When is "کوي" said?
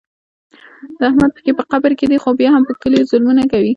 3.51-3.69